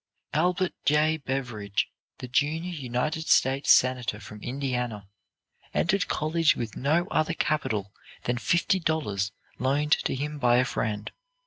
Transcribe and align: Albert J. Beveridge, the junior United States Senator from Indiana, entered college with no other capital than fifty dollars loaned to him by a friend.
Albert 0.33 0.71
J. 0.83 1.17
Beveridge, 1.17 1.87
the 2.17 2.27
junior 2.27 2.73
United 2.73 3.27
States 3.27 3.69
Senator 3.71 4.19
from 4.19 4.41
Indiana, 4.41 5.07
entered 5.75 6.07
college 6.07 6.55
with 6.55 6.75
no 6.75 7.05
other 7.11 7.35
capital 7.35 7.93
than 8.23 8.39
fifty 8.39 8.79
dollars 8.79 9.31
loaned 9.59 9.91
to 9.91 10.15
him 10.15 10.39
by 10.39 10.57
a 10.57 10.65
friend. 10.65 11.11